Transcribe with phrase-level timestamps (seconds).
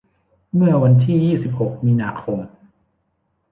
[0.55, 2.39] เมื่อวันที่ยี่สิบหกมีนาคม